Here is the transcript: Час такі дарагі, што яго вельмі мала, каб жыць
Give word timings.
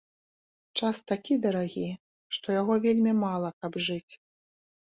Час 0.77 1.01
такі 1.11 1.37
дарагі, 1.43 1.85
што 2.39 2.47
яго 2.61 2.79
вельмі 2.87 3.13
мала, 3.23 3.49
каб 3.61 3.79
жыць 3.91 4.13